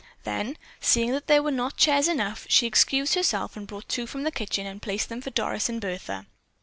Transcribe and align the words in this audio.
Then, 0.23 0.57
seeing 0.79 1.11
that 1.11 1.27
there 1.27 1.43
were 1.43 1.51
not 1.51 1.77
chairs 1.77 2.07
enough, 2.07 2.47
she 2.49 2.65
excused 2.65 3.13
herself 3.13 3.55
and 3.55 3.67
brought 3.67 3.87
two 3.87 4.07
from 4.07 4.23
the 4.23 4.31
kitchen 4.31 4.65
and 4.65 4.81
placed 4.81 5.09
them 5.09 5.21
for 5.21 5.29
Doris 5.29 5.69
and 5.69 5.79
Bertha. 5.79 6.25